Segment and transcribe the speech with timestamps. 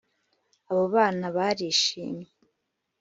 [0.69, 2.29] abo bana barishimye